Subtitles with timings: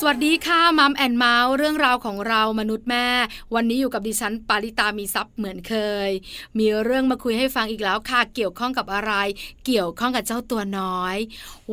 [0.00, 3.08] สวัสดีค่ะ Mom and Mouth เรื่องราวของเรามนุษย์แม่
[3.54, 5.74] วันนี้อยู่กับดิฉันปาริตามีทรัพย์เหมือนเค
[6.08, 6.10] ย
[6.58, 9.12] มีเรื่องมาคุยให้ฟังอีกแล้วค่ะ เกี่ยวข้องกับอะไร
[9.66, 11.16] เกี่ยวข้องกับเจ้าตัวน้อย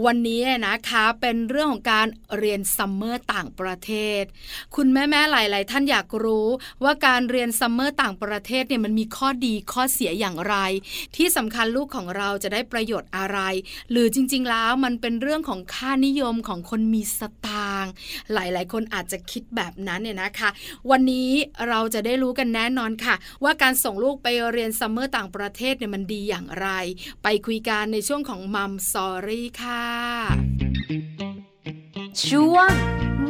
[0.06, 2.08] วันนี้นะคะเป็นเรื่องของการ
[2.38, 4.24] เรียน summer ต่างประเทศ
[4.76, 6.48] คุณแม่แม่หลาย ๆ ท่านอยากรู้
[6.84, 10.56] ว่าการเรียน summer ต่างประเทศเนี่ยมันมีข้อดีข้อเสียอย่างไร
[11.16, 13.40] ที่สำคัญลูกของเราจะได้ประโยชน์อะไร
[13.92, 17.94] หรือจริง ๆ แล้วมันเป็นเรื่องของค่านิยมของคนมีสตางค์
[18.34, 20.50] หลายๆ คนอาจจะคิดแบบนั้นเนี่ยนะคะ
[20.92, 21.30] วันนี้
[21.70, 26.68] เราจะได้รู้กันแน่นอนค่ะ ว่าการส่งลูกไปเรียน summer ต่างประเทศเนี่ยมันดีอย่างไร
[27.24, 29.86] ไปคุยกันในช่วงของ Mom Story ค่ะ
[32.28, 32.72] ช่วง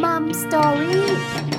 [0.03, 1.54] Mom Story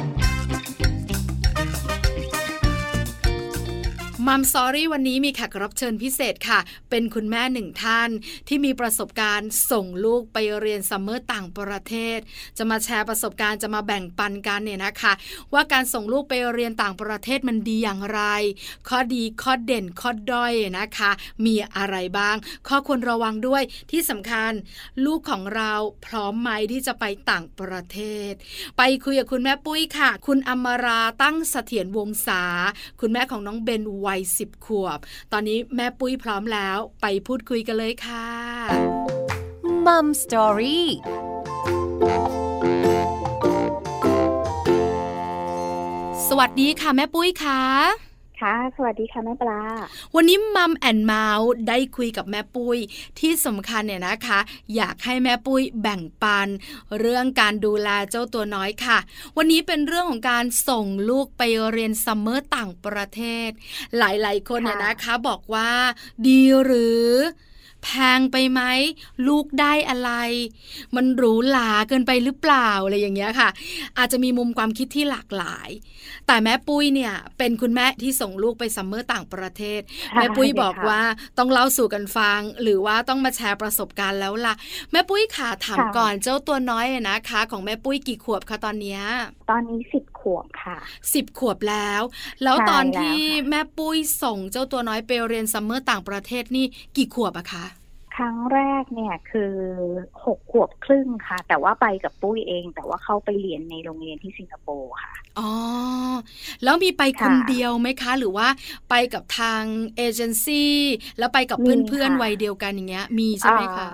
[4.27, 8.11] มัมซอรี่วันนี้มีแขกรับเชิญพิเศษค่ะ เป็นคุณแม่หนึ่งท่าน
[8.49, 12.19] ที่มีประสบการณ์ส่งลูกไปเรียนซัมเมอร์ต่างประเทศ
[12.59, 15.13] จะมาแชร์ประสบการณ์จะมาแบ่งปันกันเนี่ยนะคะ
[15.53, 18.21] ว่าการส่งลูกไปเรียนต่างประเทศมันดีอย่างไร
[18.89, 21.11] ข้อดีข้อเด่นข้อด้อยนะคะ
[21.47, 22.37] มีอะไรบ้าง
[22.69, 24.53] ข้อควรระวังด้วยที่สำคัญ
[25.05, 25.73] ลูกของเรา
[26.07, 27.99] พร้อมไหมที่จะไปต่างประเท
[28.31, 28.33] ศ
[28.79, 32.43] ไปคุยกับคุณแม่ปุ้ยค่ะ คุณอมราตั้งเสถียรวงศา
[33.01, 34.99] คุณแม่ของน้องเบนวัยสิบขวบ
[35.33, 38.29] ตอนนี้แม่ปุ้ยพร้อมแล้วไปพูดคุยกันเลยค่ะ
[39.87, 40.89] Mom Story
[46.29, 48.06] สวัสดีค่ะแม่ปุ้ยค่ะ
[48.41, 49.61] ค่ะ สวัสดีค่ะแม่ปลา
[50.15, 52.79] วันนี้ Mom and Mouth ได้คุยกับแม่ปุ้ย
[53.21, 54.39] ที่สำคัญเนี่ยนะคะ
[54.77, 56.49] อยากให้แม่ปุ้ยแบ่งปัน
[56.99, 58.99] เรื่องการดูแลเจ้าตัวน้อยค่ะ
[59.37, 61.43] วันนี้เป็นเรื่องของการส่งลูกไป
[61.73, 63.51] เรียนซัมเมอร์ต่างประเทศ
[63.99, 65.71] หลายๆ คนเนี่ยนะคะบอกว่า
[66.27, 67.07] ดีหรือ
[67.87, 68.63] แพงไปไหม
[69.29, 70.11] ลูกได้อะไร
[70.97, 73.49] มันหรูหราเกินไปหรือเปล่าอะไรอย่างเงี้ยค่ะ
[73.99, 75.69] อาจจะมีมุมความคิดที่หลากหลาย
[76.27, 79.81] แต่แม่ปุ้ยเนี่ยเป็นคุณแม่ที่ส่งลูกไปซัมเมอร์ต่างประเทศ
[80.15, 81.03] แม่ปุ้ยบอกว่า
[81.39, 84.55] ต้องเล่าสู่กันฟัง หรือว่าต้องมาแชร์ประสบการณ์แล้วล่ะ
[84.93, 89.01] แม่ปุ้ยค่ะถามก่อนเจ้าตัวน้อยนะคะ ของแม่ปุ้ยกี่ขวบคะตอนเนี้ย
[89.51, 90.77] ตอนนี้สิบขวบค่ะ
[91.15, 92.03] สิบขวบแล้ว
[92.43, 97.65] แล้วตอนที่แม่ปุ้ยส่งเจ้าตัวน้อยไปเรียนซัมเมอร์ต่างประเทศนี่กี่ขวบอะคะ
[98.17, 99.55] ครั้งแรกเนี่ยคือ
[100.25, 105.51] หกขวบครึ่งค่ะ แต่ว่าไปกับปุ้ยเอง แต่ว่าเข้าไปเรียนในโรงเรียนที่สิงคโปร์ค่ะอ๋อ
[106.65, 108.49] แล้วมีไปคนเดียวไหมคะ หรือว่า
[108.91, 109.63] ไปกับทาง
[109.97, 110.75] เอเจนซี่
[111.19, 113.89] แล้วไปกับเพื่อนๆวัยเดียวกันอย่างเงี้ย มีใช่ไหมคะ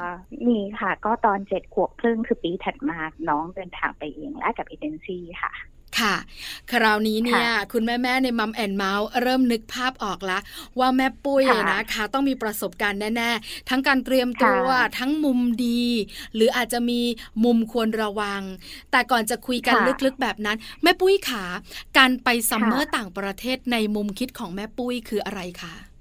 [0.48, 5.52] มีค่ะ ก็ตอนเจ็ดขวบครึ่งคือปีถัดมาน้องเดินทางไปเองและกับเอเจนซี่ค่ะ
[6.02, 6.16] ค่ะ
[6.72, 10.42] คราวนี้เนี่ยคุณแม่แม่ในมัมแอนเมาส์เริ่มนึกภาพออกแล้ว
[10.78, 14.66] ว่าแม่ปุ้ยนะคะต้องมีประสบการณ์แน่ ๆ ทั้งการเตรียมตัว
[14.98, 15.82] ทั้งมุมดี
[16.34, 17.00] หรืออาจจะมี
[17.44, 18.42] มุมควรระวัง
[18.90, 21.44] แต่ก่อนจะคุยกันลึกๆแบบนั้น แม่ปุ้ยขา
[21.98, 25.91] การไปซัมเมอร์ต่างประเทศในมุมคิดของแม่ปุ้ยคืออะไรคะ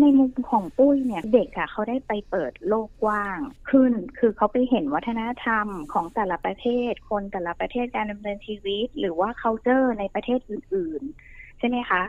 [0.00, 3.38] ในมุมของปุ้ยเนี่ยเด็กอะเขาได้ไปเปิดโลกกว้าง
[3.70, 12.02] ขึ้น คือเขาไปเห็นวัฒนธรรมของแต่ละประเทศ คนแต่ละประเทศการดำเนินชีวิต หรือว่า culture ในประเทศอื่น ๆ ใช่ไหมคะ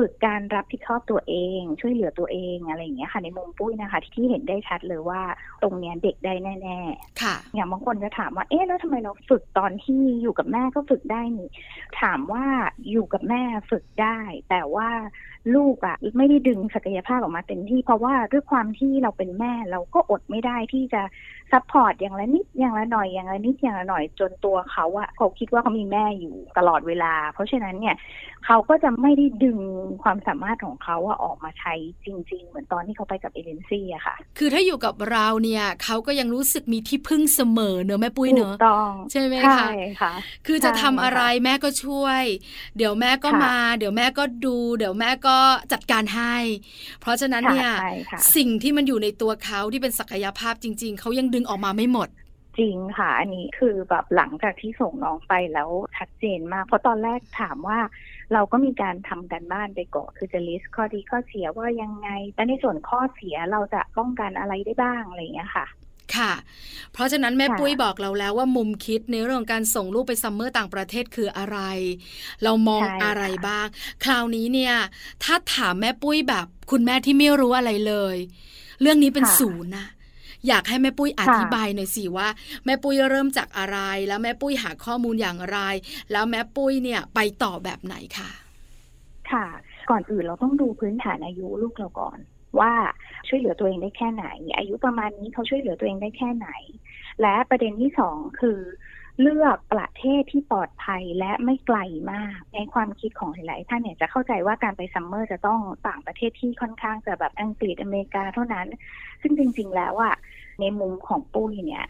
[0.00, 5.22] ฝึกการรับผิดชอบตัวเอง ช่วยเหลือตัวเองอะไรอย่างเงี้ยค่ะในมุมปุ้ยนะคะ ที่เห็นได้ชัดเลยว่า
[5.62, 11.48] ตรงเนี้ยเด็กได้แน่ๆค่ะ อย่างบางคนจะถามว่าเอ๊ะแล้วทำไมเราฝึกตอนที่อยู่กับแม่ก็ฝึกได้นี่
[12.00, 12.44] ถามว่า
[12.90, 14.18] อยู่กับแม่ฝึกได้
[14.50, 14.88] แต่ว่า
[15.54, 21.02] ลูกอะ่ะไม่ได้ดึงศักยภาพออกมาเต็มที่ เพราะว่าด้วยความที่เราเป็นแม่เราก็อดไม่ได้ที่จะ
[21.52, 27.96] support อย่างละนิดอย่างละหน่อยอย่างละนิดอย่างละหน่อยจนตัวเขาอะเขาคิดว่าเขามีแม่อยู่ตลอดเวลา เพราะฉะนั้นเนี่ย
[28.46, 29.58] เขาก็จะไม่ได้ดึง
[30.02, 31.74] ความสามารถของเขาอะออกมาใช้
[32.04, 40.12] จริง ๆ เหมือนตอนที่เขาไปกับเอเจนซี่อะค่ะ คือถ้าอยู่กับเราเนี่ยเขาก็ยังรู้สึกมีที่พึ่งเสมอเนอะแม่ปุ้ยเนอะต้องใช่ไหมคะใช่ค่ะ
[40.46, 42.22] คือจะทำอะไรแม่ก็ช่วย
[42.76, 45.35] เดี๋ยวแม่ก็มา เดี๋ยวแม่ก็ดู เดี๋ยวแม่ก็
[45.72, 46.36] จัดการให้
[47.00, 47.72] เพราะฉะนั้นเนี่ย
[48.36, 52.08] สิ่งที่มันอยู่ในตัวเขาที่เป็นศักยภาพจริง ๆเขายังดึงออกมาไม่หมด
[52.58, 57.78] จริงค่ะ อันนี้คือแบบหลังจากที่ส่งน้องไปแล้วชัดเจนมาก เพราะตอนแรกถามว่า
[58.32, 65.66] เราก็มีการทำกันบ้านไปก่อนคือจะลิสต์ข้อดีข้อเสียว่ายังไง แต่ในส่วนข้อเสียเราจะป้องกันอะไรได้บ้างอะไรอย่างเงี้ยค่ะ
[66.16, 66.32] ค่ะ
[66.92, 71.58] เพราะฉะนั้นแม่ปุ้ยบอกเราแล้วว่ามุมคิดในเรื่องการส่งลูกไปซัมเมอร์ต่างประเทศคืออะไร
[72.42, 73.66] เรามองอะไรบ้าง
[74.04, 74.74] คราวนี้เนี่ย
[75.24, 78.16] ถ้าถามแม่ปุ้ยแบบ คุณแม่ที่ไม่รู้อะไรเลย
[78.80, 79.86] เรื่องนี้เป็นศูนย์นะ
[80.48, 82.28] อยากให้แม่ปุ้ยอธิบายหน่อยสิว่า
[82.64, 83.78] แม่ปุ้ยเริ่มจากอะไร
[84.08, 85.58] แล้วแม่ปุ้ยหาข้อมูลอย่างไร
[86.12, 88.30] แล้วแม่ปุ้ยเนี่ยไปต่อแบบไหนคะ
[89.30, 89.46] ค่ะ
[89.90, 92.18] ก่อนอื่นเราต้องดูพื้นฐานอายุลูกเราก่อน
[92.60, 92.72] ว่า
[93.28, 94.26] ช่วยเหลือตัวเองได้แค่ไหน
[94.56, 96.48] อายุประมาณนี้เขาช่วยเหลือตัวเองได้แค่ไหน
[97.22, 98.60] และประเด็นที่สองคือ
[99.20, 101.78] เลือกประเทศที่ปลอดภัยและไม่ไกล
[102.12, 108.66] มาก ในความคิดของหลาย ๆ ท่านเนี่ยจะเข้าใจว่าการไปซัมเมอร์จะต้องต่างประเทศที่ค่อนข้างจะแบบอังกฤษอเมริกาเท่านั้น
[109.22, 110.14] ซึ่งจริง ๆ แล้วอะ
[110.60, 111.86] ในมุมของปุ้ยเนี่ย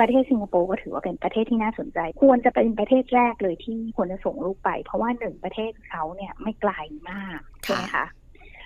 [0.00, 6.72] ประเทศสิงคโปร์ก็ถือว่าเป็นประเทศที่น่าสนใจ ควรจะเป็นประเทศแรกเลยที่ควรจะส่งลูกไป เพราะว่าหนึ่งประเทศเขาเนี่ยไม่ไกล
[7.10, 8.06] มากใช่ไหมคะ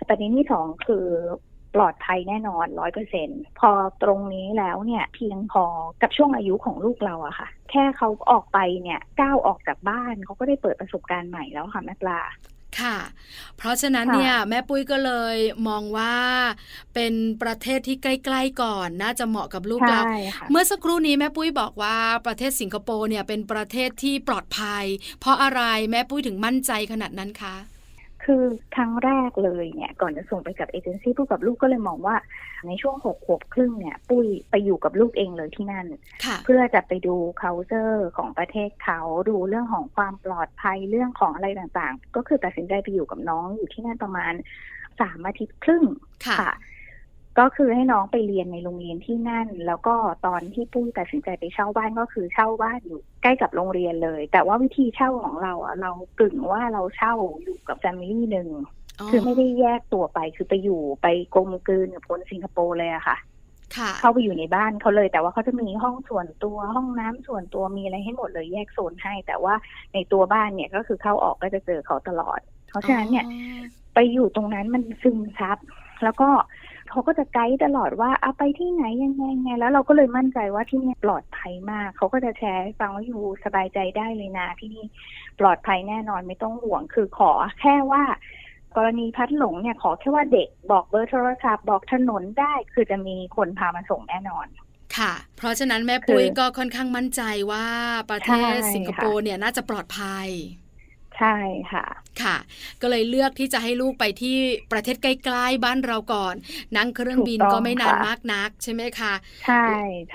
[0.09, 1.07] ประเด็นที่สองคือ
[1.75, 3.29] ปลอดภัยแน่นอนร้อยเปอร์เซ็น
[3.61, 3.71] พอ
[4.03, 5.65] ตรงนี้แล้วเนี่ยเพียงพอ
[6.03, 12.21] กับช่วงอายุของลูกเราอะค่ะ แค่เขาออกไปเนี่ยก้าวออกจากบ้านเขาก็ได้เปิดประสบการณ์ใหม่แล้วค่ะแม่ปลา
[12.81, 12.99] ค่ะ
[13.57, 15.37] เพราะฉะนั้นเนี่ยแม่ปุ้ยก็เลย
[15.69, 16.15] มองว่า
[16.95, 20.01] เป็นประเทศที่ใกล้ๆก่อน น่าจะเหมาะกับลูกเรา
[20.51, 21.97] เมื่อสักครู่นี้แม่ปุ้ยบอกว่า
[22.27, 24.85] ประเทศสิงคโปร์เนี่ยเป็นประเทศที่ปลอดภัย
[25.21, 27.57] เพราะอะไรแม่ปุ้ยถึงมั่นใจขนาดนั้นคะ
[28.27, 28.45] คือ
[28.77, 32.17] ครั้งแรกเลยเนี่ยก่อนจะส่งไปกับเอเจนซี่พูดกับลูกก็เลยมองว่า
[32.67, 35.87] ในช่วงหกขวบครึ่งเนี่ยปุ้ยไปอยู่กับลูกเองเลยที่นั่น
[36.45, 44.33] เพื่อจะไปดู c u เ t อร์ของประเทศเขาดูเรื่องของความปลอดภัยเรื่องของอะไรต่างๆ ก็คือตัดสินใจไปอยู่กับน้องอยู่ที่นั่นประมาณ
[45.01, 45.85] สามอาทิตย์ครึ่ง
[46.27, 46.53] ค่ะ
[47.39, 49.95] ก็คือให้น้องไปเรียนในโรงเรียนที่นั่น แล้วก็
[50.27, 58.49] ตอนที่ปุ้ยตัดสินใจไปเช่าบ้านก็คือเช่าบ้านอยู่ใกล้กับโรงเรียนเลย แต่ว่าวิธีเช่าของเราอะเรากึ่งว่าเราเช่าอยู่กับแฟมิลี่หนึ่ง
[59.11, 63.17] คือไม่ได้แยกตัวไปคือไปอยู่ไปกลมกลืนกับคนสิงคโปร์เลยอะค่ะ
[64.01, 69.55] เข้าไปอยู่ในบ้านเขาเลย แต่ว่าเขาจะมีห้องส่วนตัวห้องน้ำส่วนตัวมีอะไรให้หมดเลยแยกโซนให้ แต่ว่า
[69.95, 73.27] ในตัวบ้านเนี่ยก็คือเข้าออกก็จะเจอเขาตลอด เพราะฉะนั้นเนี่ย
[73.95, 75.59] ไปอยู่ตรงนั้นมันซึมซับ
[76.05, 76.29] แล้วก็
[76.91, 84.85] เขาก็จะไกด์ตลอดว่าเอาไปที่ไหนยังไงไง แล้วเราก็เลยมั่นใจว่าที่นี่ปลอดภัยมาก เขาก็จะแชร์ฟังว่าอยู่สบายใจได้เลยนะที่นี่
[85.41, 87.31] ปลอดภัยแน่นอนไม่ต้องห่วงคือขอ
[87.61, 88.03] แค่ว่า
[88.77, 94.47] กรณีพัดหลงเนี่ยขอแค่ว่าเด็กบอกเบอร์โทรศัพท์บอกถนนได้คือจะมีคนพามาส่งแน่นอน
[94.97, 97.23] ค่ะ เพราะฉะนั้นแม่ปุ้ยก็ค่อนข้างมั่นใจ
[97.53, 97.67] ว่า
[98.11, 100.29] ประเทศสิงคโปร์เนี่ยน่าจะปลอดภัย
[101.19, 101.37] ใช่
[101.73, 101.87] ค่ะ
[102.23, 102.37] ค่ะ
[102.83, 104.37] ก็เลยเลือกที่จะให้ลูกไปที่
[104.73, 106.35] ประเทศใกล้ๆบ้านเราก่อน
[106.77, 109.15] นั่งเครื่องบินก็ไม่นานมากนักใช่ไหมคะ
[109.47, 109.65] ใช่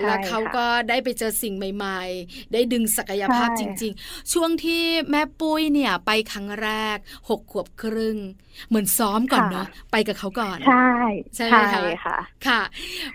[0.06, 6.96] แล้วเขาก็ได้ไปเจอสิ่งใหม่ ๆ ได้ดึงศักยภาพจริง ๆ ช่วงที่แม่ปุ้ยเนี่ยไปครั้งแรก
[7.28, 8.18] หกขวบครึ่ง
[8.68, 10.88] เหมือนซ้อมก่อนเนาะไปกับเขาก่อน ใช่
[11.36, 11.58] ใช่ไหม
[12.04, 12.60] คะค่ะ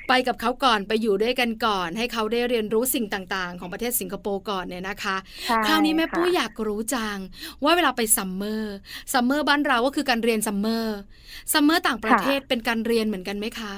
[0.07, 5.18] ไปกับเขาก่อนไปอยู่ด้วยกันก่อน ให้เขาได้เรียนรู้สิ่งต่างๆ ของประเทศสิงคโปร์ก่อนเนี่ยนะคะ
[5.68, 7.18] คราวนี้แม่ปุ้ยอยากรู้จัง
[7.63, 8.76] ว่าเวลาไปซัมเมอร์
[9.13, 10.97] ซัมเมอร์บ้านเราก็คือการเรียนซัมเมอร์
[11.53, 13.74] ซัมเมอร์ต่างประเทศเป็นการเรียนเหมือนกันไหมคะ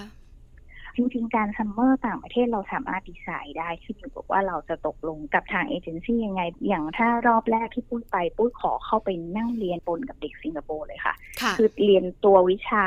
[0.96, 11.14] จริงๆการซัมเมอร์ต่างประเทศเราสามารถดีไซน์ได้ขึ้นอยู่กับว่าเราจะตกลงกับทางเอเจนซี่ยังไง อย่างถ้ารอบแรกที่ปุ้ยไปปุ้ยขอเข้าไปนั่งเรียนปนกับเด็กสิงคโปร์เลยค่ะ
[11.58, 12.86] คือเรียนตัววิชา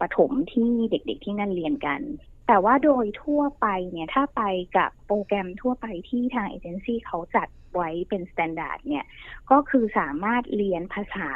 [0.00, 2.00] ประถมที่เด็กๆที่นั่นเรียนกัน
[2.48, 4.42] แต่ว่าโดยทั่วไปเนี่ยถ้าไป
[4.76, 9.04] กับโปรแกรมทั่วไปที่ทางเอเจนซี่เขาจัด ไว้เป็น standard เนี่ย
[9.50, 11.30] ก็คือสามารถเรียนภาษา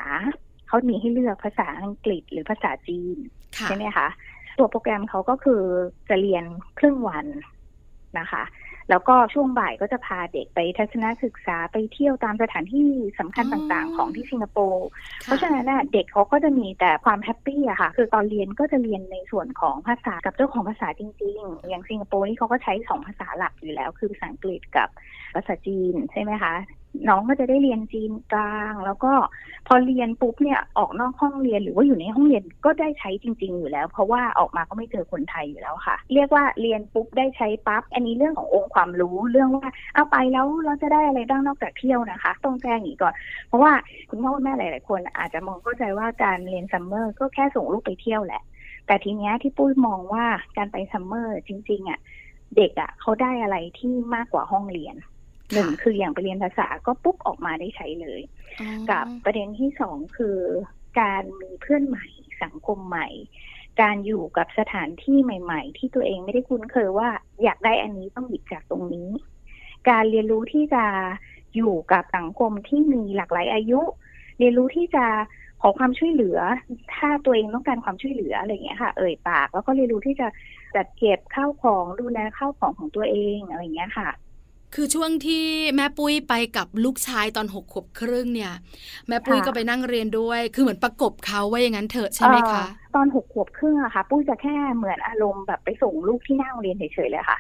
[0.69, 3.17] เขามีให้เลือกภาษาอังกฤษหรือภาษาจีน
[3.65, 4.09] ใช่ไหมคะ
[4.59, 5.63] ตัวโปรแกรมเขาก็คือ
[6.09, 6.45] จะเรียน
[6.79, 7.27] ครึ่งวัน
[8.19, 8.43] นะคะ
[8.91, 12.89] แล้วก็ช่วงบ่ายก็จะพาเด็กไปทัศนศึกษาไปเที่ยวตามสถานที่
[13.19, 14.87] สำคัญต่างๆ ของที่สิงคโปร์
[15.25, 24.89] เพราะฉะนั้นเด็กเขาก็จะมีแต่ความ happy อะค่ะ คือตอนเรียนก็จะเรียนในส่วนของภาษากับเจ้าของภาษาจริง ๆ อย่างสิงคโปร์นี่เขาก็ใช้สองภาษาหลักอยู่แล้ว คือภาษาอังกฤษกับ
[25.35, 26.55] ภาษาจีนใช่ไหมคะ
[27.09, 29.13] น้องก็จะได้เรียนจีนกลาง แล้วก็
[29.67, 43.15] พอเรียนปุ๊บเนี่ยออกนอกห้องเรียนหรือว่าอยู่ในห้องเรียนก็ได้ใช้จริง ๆ อยู่แล้ว เพราะว่าออกมาก็ไม่เจอคนไทยอยู่แล้วค่ะ เรียกว่าเรียนปุ๊บได้ใช้ปั๊บอันนี้เรื่องขององค์ความรู้เรื่องว่าเอาไปแล้วเราจะได้อะไรบ้างนอกจากเที่ยวนะคะ ต้องแจ้งอีกก่อน
[43.49, 43.73] เพราะว่า
[44.11, 48.43] คุณพ่อคุณแม่หลาย ๆ คน อาจจะมองเข้าใจว่าการเรียนซัมเมอร์ก็แค่ส่งลูกไปเที่ยวแหละ
[48.87, 50.27] แต่ทีเนี้ยที่ปุ้ยมองว่า
[50.57, 51.99] การไปซัมเมอร์จริง ๆ อะ
[52.57, 54.97] เด็กอะเขาได้อะไรที่มากกว่าห้องเรียน
[55.53, 58.21] หนึ่งคืออย่างไปเรียนภาษาก็ปุ๊บออกมาได้ใช้เลย
[58.91, 60.39] กับประเด็นที่สองคือ
[61.01, 62.07] การมีเพื่อนใหม่
[62.43, 63.09] สังคมใหม่
[63.81, 67.09] การอยู่กับสถานที่ใหม่ ๆ ที่ตัวเองไม่ได้คุ้นเคยว่า
[67.43, 69.09] อยากได้อันนี้ต้องหยิบจากตรงนี้
[69.89, 70.85] การเรียนรู้ที่จะ
[71.57, 73.81] อยู่กับสังคมที่มีหลากหลายอายุ
[74.39, 75.07] เรียนรู้ที่จะ
[75.61, 76.39] ขอความช่วยเหลือ
[76.95, 80.29] ถ้าตัวเองต้องการความช่วยเหลืออะไรอย่างเงี้ยค่ะ เอ่ยปาก แล้วก็เรียนรู้ที่จะ
[80.75, 84.09] จัดเก็บข้าวของดูแลข้าวของของตัวเองอะไรอย่างเงี้ยค่ะ
[84.75, 85.45] คือช่วงที่
[85.77, 88.53] แม่ปุ้ยไปกับลูกชายตอนหกขวบครึ่งเนี่ย
[89.09, 97.39] แม่ปุ้ยก็ไปนั่งเรียนด้วย คือเหมือนประกบเขาว่าอย่างนั้นเถอะใช่ไหมคะ ตอนหกขวบครึ่งอะค่ะ ปุ้ยจะแค่เหมือนอารมณ์แบบไปส่งลูกที่นั่งเรียนเฉยๆเลยค่ะ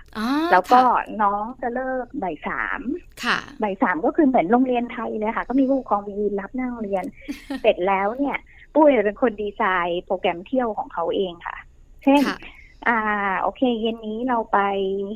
[0.52, 0.80] แล้วก็
[1.22, 2.80] น้องจะเลิกบ่ายสาม
[3.62, 7.04] บ่ายสามก็คือเหมือนโรงเรียนไทยเลยค่ะ ก็มีผู้ปกครองมีรับนั่งเรียน
[7.62, 8.36] เสร็จแล้วเนี่ย
[8.74, 11.56] ปุ้ยเป็นคนดีไซน์โปรแกรมเที่ยวของเขาเองค่ะ
[12.04, 12.22] เช่น
[12.88, 12.98] อ่า
[13.42, 14.58] โอเค เย็นนี้เราไป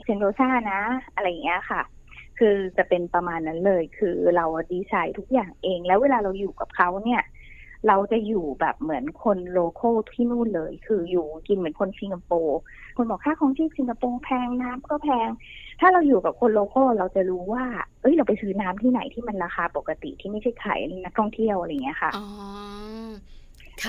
[0.05, 0.81] เซนโรซานะ
[1.15, 1.81] อะไรอย่างเงี้ยค่ะ
[2.41, 7.23] คือจะเป็นประมาณนั้นเลย คือเราดีไซน์ทุกอย่างเอง แล้วเวลาเราอยู่กับเขาเนี่ย
[7.89, 12.61] เราจะอยู่แบบเหมือนคนโลโก้ที่นู่นเลย คืออยู่กินเหมือนคนสิงคโปร์
[12.97, 15.29] คนบอกค่าของที่สิงคโปร์แพงน้ำก็แพง
[15.81, 17.65] ถ้าเราอยู่กับคนโลโก้เราจะรู้ว่า
[18.01, 22.27] เอ้ยเราไปซื้อน้ำที่ไหนที่มันราคาปกติที่ไม่ใช่ขายนักท่องเที่ยวอะไรอย่างเงี้ยค่ะอ๋อ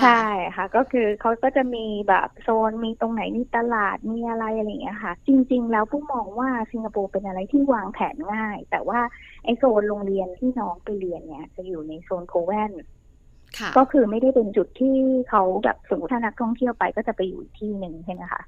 [0.00, 0.22] ใช่
[0.56, 9.00] ค่ะ ก็คือเขาก็จะมีแบบโซนมีตรงไหนมีตลาดมีอะไรอะไรอย่างเงี้ยค่ะ จริง ๆ แล้วผู้มองว่าสิงคโปร์เป็นอะไรที่วางแผนง่าย แต่ว่า
[9.44, 12.72] ไอโซนโรงเรียนที่น้องไปเรียนเนี่ย จะอยู่ในโซนโคเวน
[13.58, 14.96] ค่ะก็คือไม่ได้เป็นจุดที่
[15.28, 18.42] เขาแบบสมมติถ้านักท่องเที่ยวไปก็จะไปอยู่อีกที่หนึ่งใช่ไหมคะ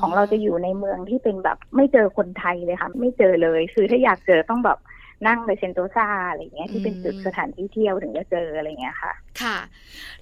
[0.00, 4.78] ของเราจะอยู่ในเมืองที่เป็นแบบไม่เจอคนไทยเลยค่ะ ไม่เจอเลย คือถ้าอยากเจอต้องแบบ
[5.26, 9.58] นั่งไปเซนโตซาอะไรอย่างเงี้ยที่เป็นจุดสถานที่เที่ยวถึงจะเจออะไรอย่างเงี้ยค่ะ ค่ะ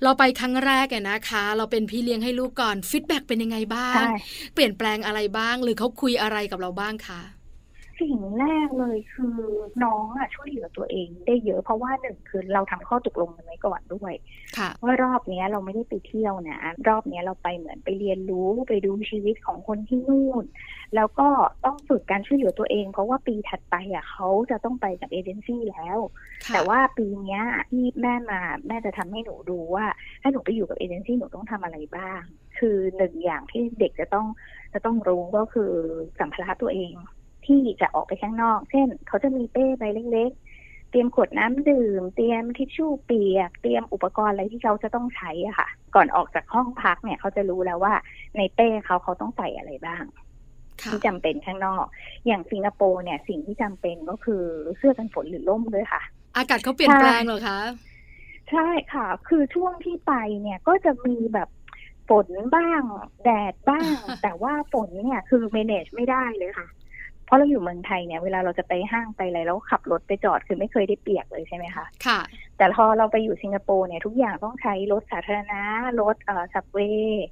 [0.02, 4.14] เราไปครั้งแรกอะนะคะ เราเป็นพี่เลี้ยงให้ลูกก่อน feedback เป็นยังไงบ้างใช่
[4.54, 7.20] เปลี่ยนแปลงอะไรบ้าง หรือเขาคุยอะไรกับเราบ้างคะ
[8.00, 9.38] สิ่งแรกเลยคือ
[9.84, 14.12] น้องอะช่วยเหลือตัวเอง ได้เยอะเพราะว่าหนึ่งคือเราทำข้อตกลงกันไว้ก่อนด้วย
[14.58, 20.44] ค่ะว่ารอบเนี้ยเราไม่ได้ไปเที่ยวนะรอบเนี้ยเราไปเหมือนไปเรียนรู้ไปดูชีวิตของคนที่นู่น
[20.94, 21.28] แล้วก็
[21.64, 25.98] ต้องฝึกการช่วยเหลือตัวเอง เพราะว่าปีถัดไปอะเขาจะต้องไปกับเอเจนซี่แล้ว
[26.46, 29.86] ค่ะแต่ว่าปีเนี้ยที่แม่มาแม่จะทำให้หนูดูว่า
[30.22, 32.20] ถ้าหนูไปอยู่กับเอเจนซี่หนูต้องทำอะไรบ้าง
[32.58, 34.26] คือหนึ่งอย่างที่เด็กจะต้อง
[34.72, 35.72] จะต้องรู้ก็คือ
[36.18, 36.92] สัมภาระตัวเอง
[37.46, 47.94] ที่จะออกไปข้างนอก เช่น เขาจะมีเป้ใบเล็ก ๆ เตรียมขวดน้ำดื่ม เตรียมทิชชู่เปียก เตรียมอุปกรณ์อะไรที่เขาจะต้องใช้อะค่ะ ก่อนออกจากห้องพักเนี่ย เขาจะรู้แล้วว่า
[48.36, 50.04] ในเป้เขาเขาต้องใส่อะไรบ้าง
[50.82, 51.84] ค่ะที่จำเป็นข้างนอก
[52.26, 54.44] อย่างสิงคโปร์เนี่ย สิ่งที่จำเป็นก็คือ
[54.76, 56.02] เสื้อกันฝนหรือร่มด้วยค่ะ
[56.36, 57.60] อากาศเขาเปลี่ยนแปลงเหรอคะ
[58.50, 60.12] ใช่ค่ะ คือช่วงที่ไป
[60.42, 61.48] เนี่ยก็จะมีแบบ
[62.08, 62.82] ฝนบ้าง
[63.24, 66.66] แดดบ้าง แต่ว่าฝนเนี่ยคือ manage ไม่ได้เลยค่ะ
[67.26, 72.18] เพราะเราอยู่เมืองไทยเนี่ย เวลาเราจะไปห้างไปอะไรแล้วขับรถไปจอดคือไม่เคยได้เปียกเลยใช่ไหมคะ ค่ะ
[72.56, 75.62] แต่พอเราไปอยู่สิงคโปร์เนี่ยทุกอย่างต้องใช้รถสาธารณะ
[76.00, 77.28] รถเอ่อสับเวย์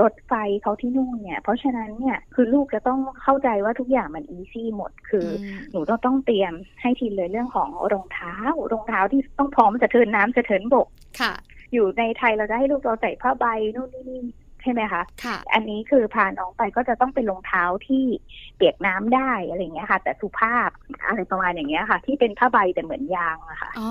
[0.00, 0.32] รถไฟ
[0.62, 8.34] เขาที่นู่นเนี่ย เพราะฉะนั้นเนี่ยคือลูกจะต้องเข้าใจว่าทุกอย่างมันอีซี่หมด คืออมหนูต้องต้องเตรียมให้ทีเลยเรื่องของรองเท้า
[8.72, 10.88] รองเท้าที่ต้องพร้อมจะเทินน้ำจะเทินบก
[11.20, 11.32] ค่ะ
[11.72, 13.44] อยู่ในไทยเราจะให้ลูกเราใส่ผ้าใบ
[13.74, 14.20] นู่นนี่นี่
[14.62, 18.04] ใช่ไหมคะค่ะ อันนี้คือพาน้องไปก็จะต้องเป็นรองเท้าที่
[18.56, 20.70] เปียกน้ำได้อะไรอย่างเงี้ยค่ะ แต่สุภาพ
[21.06, 23.82] อะไรประมาณอย่างเงี้ยค่ะ ที่เป็นผ้าใบแต่เหมือนยางอะค่ะอ๋อ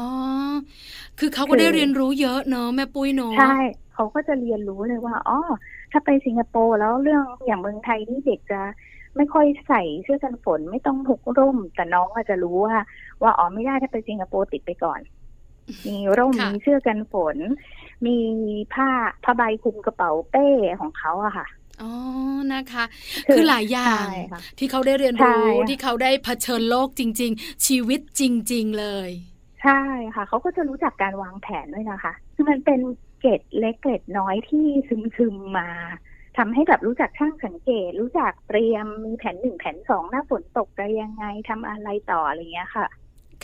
[1.19, 3.43] คือเขาก็ได้เรียนรู้เยอะเนอะแม่ปุ้ยเนอะใช่
[3.91, 5.35] เขาก็จะเรียนรู้เลยว่าอ๋อ
[5.91, 8.55] ถ้าไปสิงคโปร์แล้วเรื่องอย่างเมืองไทยนี่เด็กจะ
[9.17, 12.77] ไม่ค่อยใส่เสื้อกันฝนไม่ต้องพกร่ม แต่น้องอาจจะรู้ว่า
[13.23, 15.01] ว่าอ๋อไม่ได้ถ้าไปสิงคโปร์ติดไปก่อน
[15.87, 17.37] มีร่มค่ะมีเสื้อกันฝน
[18.05, 18.17] มี
[18.73, 18.89] ผ้า
[19.23, 20.47] ผ้าใบคลุมกระเป๋าเป้
[20.81, 21.47] ของเขาอะค่ะ
[21.81, 21.91] อ๋อ
[22.53, 22.83] นะคะ
[23.27, 28.21] คือคือหลายอย่างใช่ค่ะที่เขาได้เรียนรู้ใช่ค่ะที่เขาได้เผชิญโลกจริง ๆ ชีวิตจ
[28.53, 29.09] ริง ๆ เลย
[29.63, 29.81] ใช่
[30.15, 32.79] ค่ะ เขาก็จะรู้จักการวางแผนด้วยนะคะ คือมันเป็น
[33.19, 35.69] เกร็ดเล็กเกร็ดน้อยที่ซึมซึมๆมา
[36.37, 42.85] ทำให้แบบรู้จักช่างสังเกต รู้จักเตรียมมีแผนหนึ่งแผนสองหน้าฝนตกจะยังไงทำอะไรต่ออะไรเงี้ยค่ะ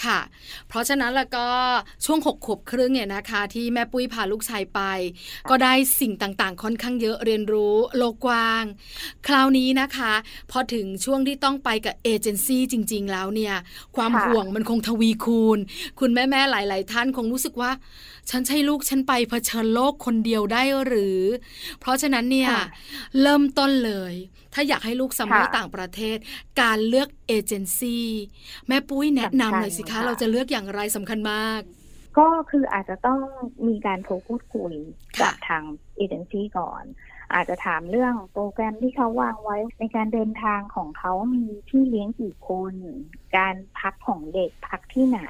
[0.05, 0.19] ค่ะ
[0.67, 1.47] เพราะฉะนั้นแล้วก็
[2.05, 4.79] ช่วงหกขวบครึ่งเนี่ยนะคะ ที่แม่ปุ้ยพาลูกชายไป
[5.49, 8.63] ก็ได้สิ่งต่างๆ ค่อนข้างเยอะเรียนรู้โลกกว้าง
[9.27, 10.13] คราวนี้นะคะ
[10.51, 13.55] พอถึงช่วงที่ต้องไปกับเอเจนซี่จริง ๆ แล้วเนี่ย
[13.95, 15.59] ความค่ะห่วงมันคงทวีคูณ
[15.99, 17.71] คุณแม่ๆหลาย ๆ ท่านคงรู้สึกว่า
[18.29, 21.19] ฉันใช่ลูกฉันไปเผชิญโลกคนเดียวได้หรือ
[21.79, 22.63] เพราะฉะนั้นเนี่ยค่ะ
[23.21, 24.13] เริ่มต้นเลย
[24.59, 26.17] ถ้าอยากให้ลูกซัมเมอร์ค่ะต่างประเทศ
[26.61, 28.07] การเลือกเอเจนซี่
[28.67, 31.61] แม่ปุ้ยแนะนำหน่อยสิสำคัคะญค่ะเราจะเลือกอย่างไรสำคัญมาก
[32.17, 33.19] ก็คืออาจจะต้อง
[33.67, 34.73] มีการโทรพูดคุย
[35.17, 35.63] ค่ะกับทาง
[35.97, 36.83] เอเจนซี่ก่อน
[37.33, 42.73] อาจจะถามเรื่องโปรแกรมที่เขาวางไว้ในการเดินทางของเขามีที่เลี้ยงกี่คน
[43.37, 45.21] การพักของเด็กพักที่ไหน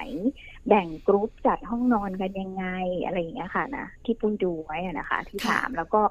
[0.67, 2.65] แบ่งกรุ๊ปจัดห้องนอนกันยังไง
[3.05, 6.01] อะไรอย่างเงี้ยค่ะนะที่ปุ้ยดูไว้อะนะคะ ที่ค่ะถามแล้วก็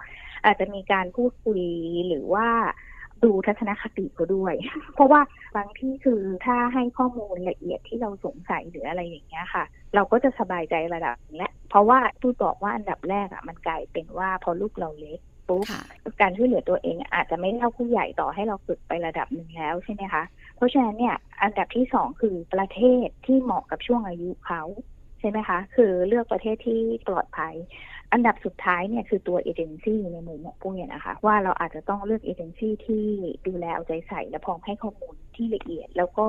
[0.45, 1.63] อาจจะมีการพูดคุย
[2.09, 2.49] หรือว่า
[3.25, 4.55] ดูทัศนคติเขาด้วย
[4.95, 5.21] เพราะว่า
[5.57, 15.83] บางที่คือถ้าให้ข้อมูลละเอียดที่เราสงสัยหรืออะไรอย่างเงี้ยค่ะ เราก็จะสบายใจระดับหนึงแล้วเพราะว่าพูดบอกว่าอันดับแรกอะมันกลายเป็นว่าพอลูกเราเล็กปุ๊บค่ะ
[16.21, 20.23] การช่วยเหลือตัวเองอาจจะไม่เท่าผู้ใหญ่ต่อให้เราฝึกไประดับหนึ่งแล้วใช่ไหมคะ
[20.57, 24.63] เพราะฉะนั้นเนี่ยอันดับที่สองคือประเทศที่เหมาะกับช่วงอายุเขา
[25.21, 27.55] ใช่ไหมคะ คือเลือกประเทศที่ปลอดภัย
[28.13, 33.05] อันดับสุดท้ายเนี่ยคือตัวเอเจนซี่ในมุมของปุ้ยอะนะคะ ว่าเราอาจจะต้องเลือกเอเจนซี่ที่
[33.47, 36.27] ดูแลเอาใจใส่และพร้อมให้ข้อมูลที่ละเอียด แล้วก็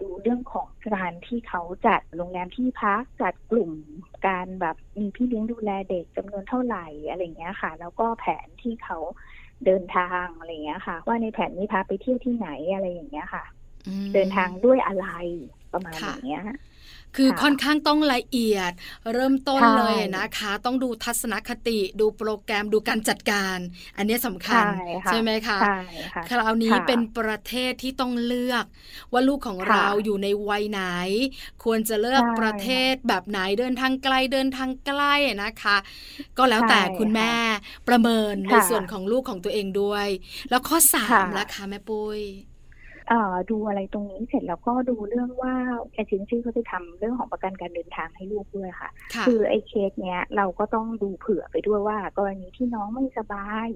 [0.00, 3.72] ดูเรื่องของการที่เขาจัดโรงแรมที่พักจัดกลุ่ม
[4.26, 8.98] การแบบมีพี่เลี้ยงดูแลเด็กจำนวนเท่าไหร่อะไรอย่างเงี้ยค่ะ แล้วก็แผนที่เขา
[9.66, 13.44] เดินทางอะไรอย่างเงี้ยค่ะ ว่าในแผนนี้พาไปเที่ยวที่ไหนอะไรอย่างเงี้ยค่ะ
[13.88, 15.08] อืมเดินทางด้วยอะไร
[15.72, 16.44] ประมาณค่ะอย่างเงี้ย
[17.16, 18.72] คือค่ะค่อนข้างต้องละเอียด
[19.14, 23.58] เริ่มต้นใช่เลยนะคะ ต้องดูทัศนคติ ดูโปรแกรมดูการจัดการ
[23.96, 24.64] อันนี้สำคัญ
[25.08, 25.76] ใช่ค่ะไหมคะใช่
[26.14, 28.64] ค่ะคราวนี้ค่ะเป็นประเทศที่ต้องเลือก
[29.12, 30.82] ว่าลูกของค่ะเราอยู่ในวัยไหน
[31.64, 35.76] ควรจะเลือกใช่ประเทศแบบไหนเดินทางไกลเดินทางใกล้นะคะ
[36.38, 37.34] ก็แล้วแต่ใช่คุณแม่
[37.88, 40.08] ประเมินในค่ะส่วนของลูกของตัวเองด้วย
[40.50, 42.51] แล้วข้อสามค่ะล่ะคะแม่ปุ้ยเอ่อ
[43.50, 45.54] ดูอะไรตรงนี้เสร็จแล้วก็ดูเรื่องว่า
[45.94, 53.68] เอเจนซี่เขาจะทำเรื่องของประกันการเดินทางให้ลูกด้วยค่ะค่ะ คือไอ้เคสเนี้ยเราก็ต้องดูเผื่อไปด้วยว่า กรณีที่น้องไม่สบาย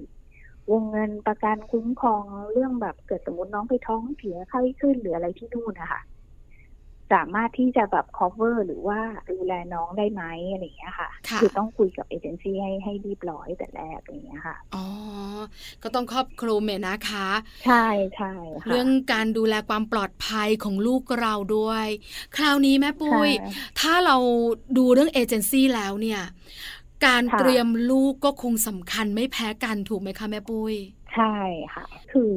[0.71, 6.01] วงเงินประกันคุ้มครองเรื่องแบบเกิดสมมติน้องไปท้องเสียไข้ขึ้นหรืออะไรที่นู่นนะคะ
[7.13, 8.99] สามารถที่จะแบบ cover หรือว่า
[9.31, 14.85] ดูแลน้องได้ไหมอะไรอย่างเงี้ยค่ะค่ะอต้องคุยกับเอเจนซี่ให้ให้เรียบร้อยแต่แรกอะไรอย่างเงี้ยค่ะ อ๋อ
[15.83, 17.29] ก็ต้องครอบคลุมเนี่ยนะคะ
[17.65, 17.85] ใช่
[18.15, 18.33] ใช่
[18.63, 21.87] ค่ะเรื่องการดูแลความปลอดภัยของลูกเราด้วย
[22.37, 23.47] คราวนี้แม่ปุ้ยใช่
[23.79, 24.17] ถ้าเรา
[24.77, 26.21] ดูเรื่องเอเจนซี่แล้วเนี่ย
[27.05, 30.75] การค่ะเตรียมลูกก็คงสำคัญไม่แพ้กันถูกไหมคะแม่ปุ้ย
[31.17, 31.37] ใช่
[31.73, 32.33] ค่ะ คือ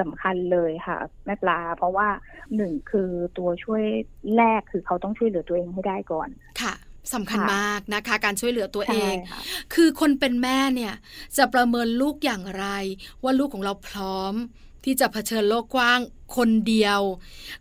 [0.00, 2.08] สำคัญเลยค่ะ แม่ปลา เพราะว่า
[2.56, 3.84] หนึ่งคือตัวช่วย
[4.36, 6.28] แรกคือเขาต้องช่วยเหลือตัวเองให้ได้ก่อน
[6.60, 6.74] ค่ะ
[7.14, 9.40] สำคัญค่ะมากนะคะ การช่วยเหลือตัวเองใช่ค่ะ
[9.74, 10.94] คือคนเป็นแม่เนี่ย
[11.36, 12.66] จะประเมินลูกอย่างไร
[13.22, 14.34] ว่าลูกของเราพร้อม
[14.84, 16.00] ที่จะเผชิญโลกกว้าง
[16.36, 17.00] คนเดียว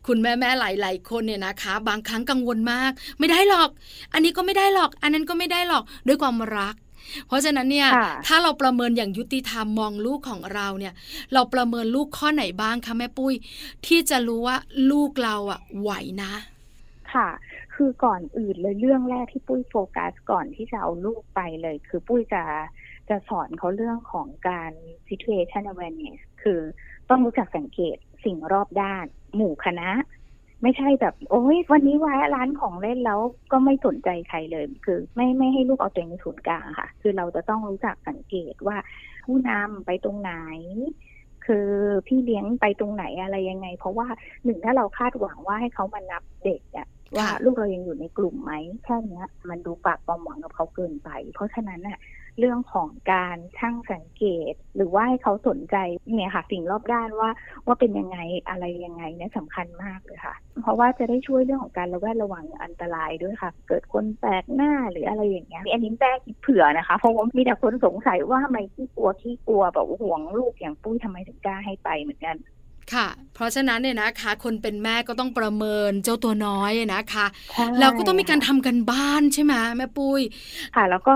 [0.08, 3.70] คุณแม่แม่หลาย ๆ คนเนี่ยนะคะ บางครั้งกังวลมาก ไม่ได้หรอก
[4.14, 6.76] อันนี้ก็ไม่ได้หรอก อันนั้นก็ไม่ได้หรอกด้วยความรัก
[7.28, 10.94] เพราะฉะนั้นเนี่ยค่ะถ้าเราประเมินอย่างยุติธรรมมองลูกของเราเนี่ย
[11.34, 13.34] เราประเมินลูกข้อไหนบ้างคะแม่ปุ้ย
[13.88, 14.58] ที่จะรู้ว่า
[14.92, 15.92] ลูกเราอะไหว
[16.24, 16.34] นะ
[17.14, 17.30] ค่ะ
[17.76, 22.44] คือก่อนอื่นเลยเรื่องแรกที่ปุ้ยโฟกัสก่อนที่จะเอาลูกไปเลย คือปุ้ยจะ
[23.10, 24.72] จะสอนเขาเรื่องของการ
[25.10, 26.60] situation awareness คือ
[27.10, 29.06] ต้องรู้จักสังเกตสิ่งรอบด้าน
[29.36, 29.90] หมู่คณะ
[30.62, 33.20] ไม่ใช่แบบ โอ้ยวันนี้แวะร้านของเล่นแล้ว
[33.52, 38.78] ก็ไม่สนใจใครเลย คือ ไม่ไม่ให้ลูกเอาตัวเองเป็นศูนย์กลางค่ะ คือเราจะต้องรู้จักสังเกตว่า
[39.26, 40.34] ผู้นำไปตรงไหน
[41.46, 41.70] คือ
[42.08, 44.08] พี่เลี้ยงไปตรงไหนอะไรยังไง เพราะว่า
[44.44, 48.52] หนึ่งถ้าเราคาดหวังว่าให้เขามานับเด็กอะว่าค่ะลูกเรายังอยู่ในกลุ่มไหม
[48.84, 52.00] แค่เนี้ยมันดูฝากความหวังกับเขาเกินไป เพราะฉะนั้นน่ะ
[52.40, 55.76] เรื่องของการช่างสังเกต หรือว่าให้เขาสนใจ
[56.16, 57.30] เนี่ยค่ะสิ่งรอบด้านว่า
[57.66, 58.18] ว่าเป็นยังไง
[58.50, 72.36] อะไรยังไงเนี่ยสำคัญมากเลยค่ะ เพราะว่าจะได้ช่วยเรื่องของการระแวดระวังอันตรายด้วยค่ะ เกิดคนแปลกหน้าหรืออะไรอย่างเงี้ยอันนี้แป้คิดเผื่อนะคะเพราะว่ามีแต่คนสงสัยว่าทำไมขี้กลัวขี้กลัวแบบห่วงลูกอย่างปุ้ยทำไมถึงกล้าให้ไปเหมือนกัน
[72.94, 80.22] ค่ะ เพราะฉะนั้นเนี่ยนะคะ คนเป็นแม่ก็ต้องประเมินเจ้าตัวน้อยนะคะใช่แล้วก็ต้องมีการทำกันบ้านใช่ไหมแม่ปุ้ย
[80.76, 81.16] ค่ะ แล้วก็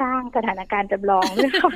[0.00, 1.70] สร้างสถานการณ์จำลองด้วยค่ะ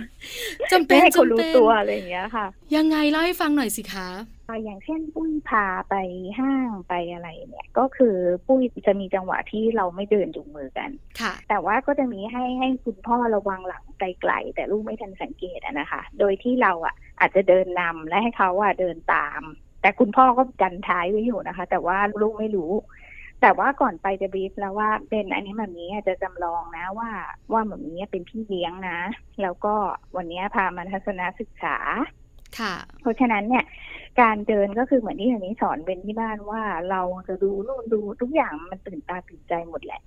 [0.73, 4.09] จำเป็ไม่นให้คนจำรู้เป็นตัวอะไรอย่างเงี้ยค่ะ ยังไงเล่าให้ฟังหน่อยสิคะ
[4.51, 5.95] อ่าอย่างเช่นปุ้ยพาไป
[6.39, 19.43] ห้างไปอะไรเนี่ย ก็คือปุ้ยจะมีจังหวะที่เราไม่เดินจูงมือกันค่ะ แต่ว่าก็จะมีให้ให้คุณพ่อระวังหลังไกลๆแต่ลูกไม่ทันสังเกตอะนะคะ โดยที่เราอะ อาจจะเดินนำและให้เขาอะเดินตาม
[19.83, 22.73] แต่คุณพ่อก็กันท้ายไว้อยู่นะคะ แต่ว่าลูกไม่รู้
[23.41, 27.11] แต่ว่าก่อนไปจะบีฟแล้วว่าเป็นอันนี้แบบนี้อาจจะจำลองนะว่า
[27.53, 28.99] ว่าแบบนี้เป็นพี่เลี้ยงนะ
[29.43, 29.75] แล้วก็
[30.17, 31.77] วันนี้พามาทัศนศึกษา
[32.59, 33.65] ค่ะ เพราะฉะนั้นเนี่ย
[34.21, 40.01] การเดินก็คือเหมือนที่อย่างนี้สอนเป็นที่บ้านว่าเราจะดูนู่นดูทุกอย่างมันตื่นตาตื่นใจหมดแหละ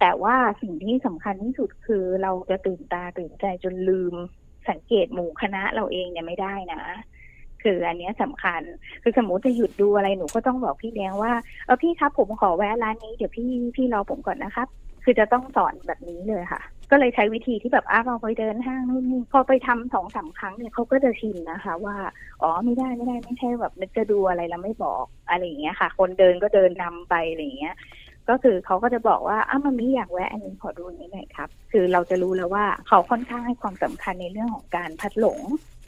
[0.00, 4.14] แต่ว่าสิ่งที่สำคัญที่สุดคือเราจะตื่นตาตื่นใจจนลืม
[4.68, 6.82] สังเกตหมู่คณะเราเองเนี่ยไม่ได้นะ
[7.62, 8.62] คืออันนี้ยสำคัญ
[9.02, 11.32] คือสมมติจะหยุดดูอะไรหนูก็ต้องบอกพี่เลี้ยงว่า
[11.66, 14.68] เออพี่ครับผมขอแวะร้านนี้เดี๋ยวพี่พี่รอผมก่อนนะครับ
[15.08, 21.96] คือจะต้องสอนแบบนี้เลยค่ะ ก็เลยใช้วิธีที่แบบอ้าวเราไปเดินห้างนู่นนี่พอไปทำสองสามครั้งเนี่ยเขาก็จะชินนะคะ ว่า
[22.42, 27.74] อ๋อไม่ได้ไม่ได้ไม่ใช่แบบนึกจะดูอะไรแล้วไม่บอกอะไรอย่างเงี้ยค่ะ คนเดินก็เดินนำไปอะไรอย่างเงี้ย
[28.28, 35.40] ก็คือเขาก็จะบอกว่าอ้าวมันมีอยากแวะอันนี้ขอดูนนี้หน่อยครับ คือเราจะรู้แล้วว่าเขาค่อนข้างให้ความสำคัญในเรื่องของการพัดหลง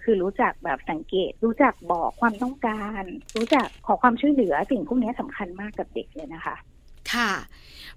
[0.02, 3.04] คือรู้จักแบบสังเกต รู้จักบอกความต้องการ
[3.36, 6.56] รู้จักขอความช่วยเหลือสิ่งพวกนี้สำคัญมากกับเด็กเลยนะคะ
[7.14, 7.30] ค่ะ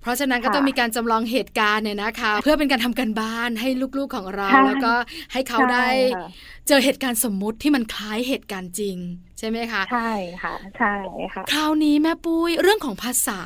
[0.01, 4.93] เพราะฉะนั้นก็ค่ะต้องมีการจำลองเหตุการณ์เนี่ยนะคะ เพื่อเป็นการทำกันบ้านให้ลูกๆของเราใช่แล้วก็
[5.33, 6.27] ให้เขาได้ใช่ค่ะ
[6.67, 8.97] เจอเหตุการณ์สมมุติที่มันคล้ายเหตุการณ์จริง
[9.39, 10.11] ใช่ไหมคะใช่
[10.43, 10.93] ค่ะใช่
[11.33, 13.41] ค่ะคราวนี้แม่ปุ้ยเรื่องของภาษา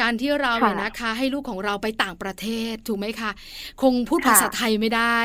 [0.00, 3.30] การที่เราค่ะเนี่ยนะคะ ให้ลูกของเราไปต่างประเทศถูกไหมคะ
[3.82, 5.18] คงพูดค่ะภาษาไทยไม่ได้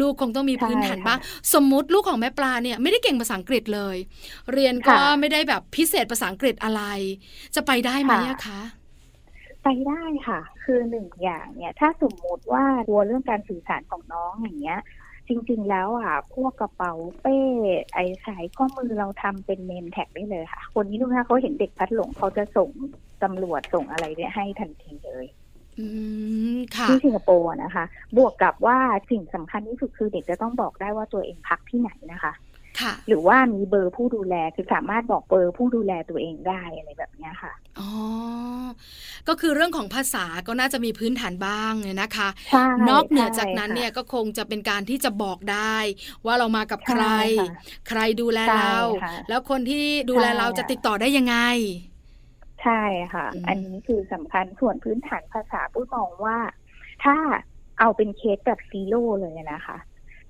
[0.00, 1.18] ลูกคงต้องมีใช่พื้นฐานค่ะบ้าง
[1.54, 3.96] สมมุติลูกของแม่ปลาเนี่ยไม่ได้เก่งภาษาอังกฤษเลย
[4.52, 6.82] เรียนก็ค่ะไม่ได้แบบพิเศษภาษาอังกฤษอะไร
[7.54, 8.60] จะไปได้ไหมอะคะ
[9.62, 14.80] ไปได้ค่ะ คือหนึ่งอย่างเนี่ยถ้าสมมุติว่ากลัวเรื่องการสื่อสารของน้องอย่างเงี้ย
[15.28, 17.38] จจริง ๆ แล้วอะพวกกระเป๋าเป้
[17.94, 22.70] ไอ้สายข้อมือเราทำเป็นเนมแท็กได้เลยค่ะ คนนี้ดูถ้าเขาเห็นเด็กพัดหลงเขาจะส่ง
[23.22, 25.26] ตำรวจส่งอะไรเนี่ยให้ทันทีเลย
[25.78, 25.86] อื
[26.56, 27.84] มค่ะที่สิงคโปร์นะคะ
[28.16, 28.78] บวกกับว่า
[29.10, 32.32] สิ่งสำคัญที่สุดคือเด็กจะต้องบอกได้ว่าตัวเองพักที่ไหนนะคะค่ะ
[33.08, 37.90] หรือว่ามีเบอร์ผู้ดูแลคือสามารถบอกเบอร์ผู้ดูแลตัวเองได้อะไรแบบเนี้ยค่ะอ๋อ
[39.28, 45.76] ก็คือเรื่องของภาษาก็น่าจะมีพื้นฐานบ้างเนี่ยนะคะใช่นอกเหนือใช่จากนั้นค่ะเนี่ยก็คงจะเป็นการที่จะบอกได้
[46.26, 47.52] ว่าเรามากับใครใช่ค่ะ
[47.88, 51.36] ใครดูแลใช่เราค่ะแล้วคนที่ดูแลใช่เราจะติดต่อได้ยังไง
[52.62, 52.82] ใช่
[53.14, 56.38] ค่ะอืมอันนี้คือสำคัญส่วนพื้นฐานภาษาปุ้ยมองว่า
[57.04, 57.16] ถ้า
[57.80, 59.76] เอาเป็นเคสแบบ zero เลยนะคะ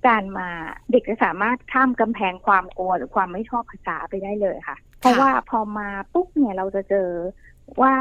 [0.07, 0.49] การมา
[0.91, 7.09] เด็กจะสามารถข้ามกำแพงความกลัวหรือความไม่ชอบภาษาไปได้เลยค่ะ เพราะว่าพอมาปุ๊บเนี่ยเราจะเจอ
[7.83, 7.95] ว่า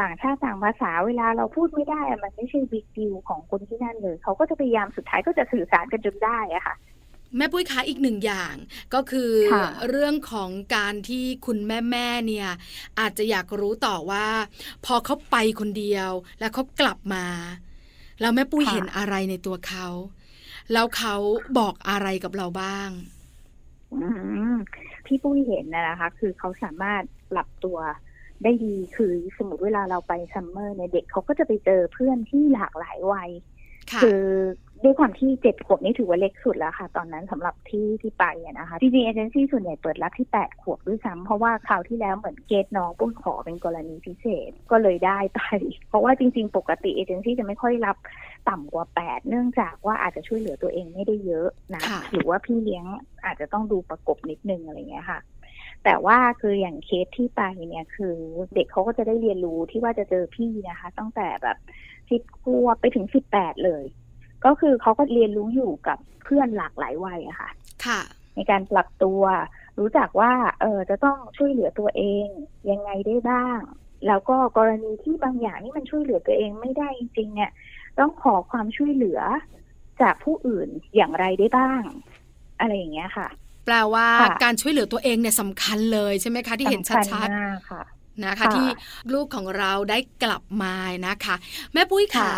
[0.00, 6.74] ต่างชาติต่างภาษาเวลาเราพูดไม่ได้อะมันไม่ใช่ big deal ของคนที่นั่นเลยเขาก็จะพยายามสุดท้ายก็จะสื่อสารกันจนได้อะค่ะ
[7.36, 8.54] แม่ปุ้ยคะอีกหนึ่งอย่าง
[8.94, 12.48] ก็คือค่ะเรื่องของการที่คุณแม่แม่ๆเนี่ย
[13.00, 14.26] อาจจะอยากรู้ต่อว่า
[14.86, 16.10] พอเขาไปคนเดียว
[16.40, 17.26] แล้วเขากลับมา
[18.20, 19.86] แล้วแม่ปุ้ยค่ะเห็นอะไรในตัวเขา
[20.72, 21.14] แล้วเขา
[21.58, 22.90] บอกอะไรกับเราบ้าง
[23.94, 24.06] อื
[24.52, 24.54] ม
[25.06, 27.78] ที่ปุ้ยเห็นนะนะคะ คือเขาสามารถปรับตัว
[28.42, 33.30] ได้ดีคือสมมติเวลาเราไปซัมเมอร์เนี่ยเด็กเขาก็จะไปเจอเพื่อนที่หลากหลายวัย
[33.92, 34.22] ค่ะคือ
[34.84, 45.40] ด้วยความที่เจ็ดขวบนี่ถือว่าเล็กสุดแล้วค่ะ ตอนนั้นสำหรับที่ที่ไปอะนะคะจริงๆเอเจนซี่ส่วนใหญ่เปิดรับที่แปดขวบด้วยซ้ำเพราะว่าคราวที่แล้วเหมือนเกตน้องปุ้ยขอเป็นกรณีพิเศษก็เลยได้ไป
[45.88, 47.96] เพราะว่าจริง ๆ ปกติเอเจนซี่จะไม่ค่อยรับ
[48.48, 52.84] ต่ำกว่าแปดเนื่องจากว่าอาจจะช่วยเหลือตัวเองไม่ได้เยอะนะค่ะหรือว่าพี่เลี้ยง
[53.24, 55.20] อาจจะต้องดูประกบนิดนึงอะไรเงี้ยค่ะ
[55.84, 58.16] แต่ว่าคืออย่างเคสที่ไปเนี่ยคือ
[58.54, 61.56] เด็กเขาก็จะได้เรียนรู้ที่ว่าจะเจอพี่นะคะ ตั้งแต่แบบ
[62.10, 63.84] สิบขวบไปถึงสิบแปดเลย
[64.44, 67.50] ก็คือเขาก็เรียนรู้อยู่กับเพื่อนหลากหลายวัยอะค่ะ
[67.86, 68.00] ค่ะ
[68.34, 69.22] ในการปรับตัว
[69.78, 72.26] รู้จักว่าเออจะต้องช่วยเหลือตัวเอง
[72.70, 73.60] ยังไงได้บ้าง
[74.06, 77.50] แล้วก็กรณีที่บางอย่างนี่มันช่วยเหลือตัวเองไม่ได้จริงๆเนี่ย
[77.98, 79.20] ต้องขอความช่วยเหลือ
[80.00, 81.82] จากผู้อื่นอย่างไรได้บ้าง
[82.60, 83.28] อะไรอย่างเงี้ยค่ะ
[83.66, 88.68] แปลว่าค่ะการช่วยเหลือตัวเองเนี่ยสำคัญเลยใช่ไหมคะ ที่เห็นสำคัญชัดมากค่ะๆนะคะค่ะที่
[89.12, 90.74] ลูกของเราได้กลับมา
[91.06, 91.34] นะคะ
[91.72, 92.32] แม่ปุ้ยขาค่ะ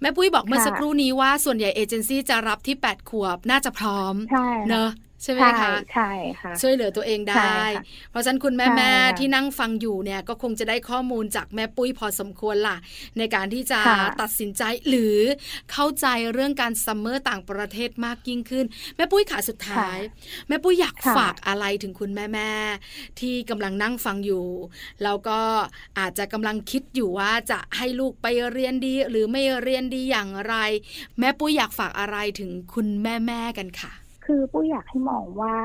[0.00, 4.90] แม่ปุ้ยบอกเมื่อค่ะสักครู่นี้ว่าส่วนใหญ่เอเจนซี่จะรับที่ 8 ขวบน่าจะพร้อมใช่เนอะ
[5.24, 6.10] ใช่ไหมใช่คะใช่
[6.40, 12.76] ค่ะช่วยเหลือตัวเองได้ใช่ค่ะเพราะฉะนั้นคุณแม่ใช่แม่ค่ะที่นั่งฟังอยู่เนี่ยก็คงจะได้ข้อมูลจากแม่ปุ้ยพอสมควรล่ะ
[13.18, 15.18] ในการที่จะค่ะตัดสินใจหรือ
[15.72, 18.64] เข้าใจเรื่องการซัมเมอร์ต่างประเทศมากยิ่งขึ้น
[18.96, 19.98] แม่ปุ้ยขาสุดท้าย
[20.48, 22.50] แม่ปุ้ยอยากค่ะฝากอะไรถึงคุณแม่แม่
[23.20, 24.46] ที่กำลังนั่งฟังอยู่
[25.02, 25.40] แล้วก็
[25.98, 30.54] อาจจะกำลังคิดอยู่ว่าจะให้ลูกไปเรียนดี หรือไม่เรียนดีอย่างไร
[31.18, 35.56] แม่ปุ้ยอยากฝากอะไรถึงคุณแม่แม่กันค่ะ คือปุ้ยอยากให้มองว่า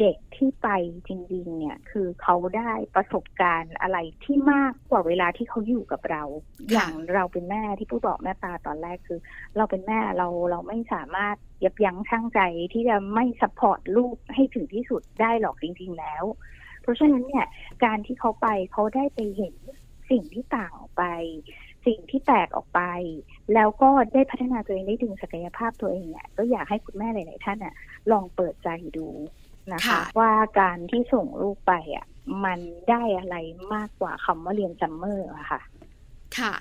[0.00, 0.68] เด็กที่ไป
[1.08, 6.22] จริงๆ เนี่ย คือเขาได้ประสบการณ์อะไรที่มากกว่าเวลาที่เขาอยู่กับเรา
[6.58, 9.20] ค่ะอย่างเราเป็นแม่ที่ปุ้ยบอกแม่ปลาตอนแรกคือ
[9.56, 12.40] เราเป็นแม่เราเราไม่สามารถยับยั้งชั่งใจ
[12.72, 16.24] ที่จะไม่ spoil ลูกให้ถึงที่สุดได้หรอกจริง ๆ แล้ว
[16.82, 17.46] เพราะฉะนั้นเนี่ย
[17.84, 19.54] การที่เขาไปเขาได้ไปเห็น
[20.10, 21.04] สิ่งที่ต่างออกไป
[21.86, 22.80] สิ่งที่แตกออกไป
[23.54, 27.74] แล้วก็ได้พัฒนาตัวเองได้ถึงศักยภาพตัวเองเนี่ยก็อยากให้คุณแม่หลาย ๆ ท่านอะ
[28.10, 29.06] ลองเปิดใจดู
[29.72, 32.06] นะคะค่ะว่าการที่ส่งลูกไปอะ
[32.44, 32.58] มัน
[32.90, 33.36] ได้อะไร
[33.74, 35.60] มากกว่าคำว่าเรียนซัมเมอร์อะค่ะ
[36.38, 36.52] ค่ะ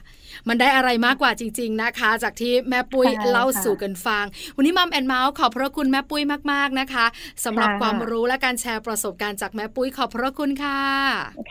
[0.47, 4.25] มันได้อะไรมากกว่าจริง ๆนะคะ จากที่แม่ปุ้ยใช่ค่ะเล่าสู่กันฟัง
[4.55, 7.05] วันนี้มัมแอนเมาส์ขอบพระคุณแม่ปุ้ยมากๆนะคะ
[7.45, 10.81] สำหรับค่ะความรู้และการแชร์ประสบการณ์จากแม่ปุ้ยขอบพระคุณค่ะ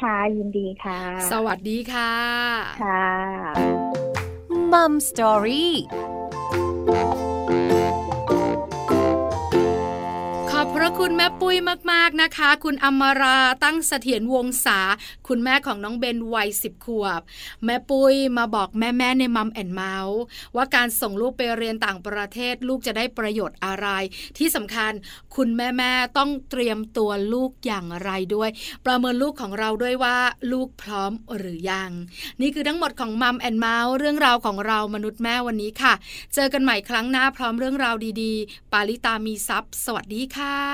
[0.02, 1.00] ค่ะยินดีค่ะ
[1.30, 2.12] สวัสดีค่ะ
[2.84, 3.08] ค่ะ
[4.72, 7.23] มัมสตอรี่
[10.84, 11.56] ระคุณแม่ปุ้ย
[11.92, 14.80] มาก ๆ นะคะ คุณอมราตั้งเสถียรวงศา
[15.28, 17.20] คุณแม่ของน้องเบนวัยสิบขวบ
[17.64, 20.20] แม่ปุ้ยมาบอกแม่ๆในมัมแอนเมาส์
[20.56, 23.88] ว่าการส่งลูกไปเรียนต่างประเทศลูกจะได้ประโยชน์อะไร
[24.38, 24.92] ที่สำคัญ
[25.36, 28.50] คุณแม่ๆต้องเตรียมตัวลูกอย่างไรด้วย
[28.86, 30.18] ประเมินลูกของเราด้วยว่า
[30.52, 31.90] ลูกพร้อมหรือยัง
[32.40, 35.94] นี่คือทั้งหมดของมัมแอนเมาส์เรื่องราวของเรามนุษย์แม่วันนี้ค่ะ
[36.34, 40.73] เจอกันใหม่ครั้งหน้าพร้อมเรื่องราวดีๆ ปาลิตามีทรัพย์สวัสดีค่ะ